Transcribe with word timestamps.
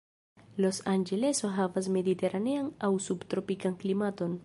Los 0.63 0.79
Anĝeleso 0.93 1.53
havas 1.59 1.91
mediteranean 1.99 2.75
aŭ 2.89 2.93
subtropikan 3.11 3.83
klimaton. 3.85 4.39